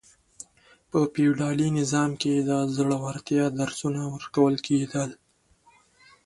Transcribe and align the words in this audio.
په 0.89 0.99
فيوډالي 1.13 1.69
نظام 1.79 2.11
کي 2.21 2.33
د 2.37 2.51
زړورتيا 2.75 3.45
درسونه 3.59 4.01
ورکول 4.15 4.55
کېدل. 4.67 5.09